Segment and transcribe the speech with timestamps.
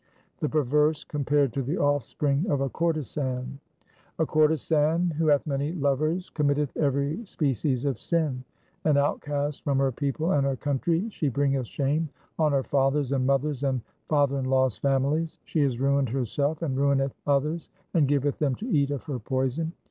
[0.39, 3.59] 2 The perverse compared to the offspring of a courtesan:—
[4.17, 8.43] A courtesan who hath many lovers committeth every species of sin.
[8.83, 12.09] An outcast from her people and her country, she bringeth shame
[12.39, 13.79] on her father's and mother's and
[14.09, 15.37] father in law's families.
[15.43, 19.71] She is ruined herself and ruineth others, and giveth them to eat of her poison.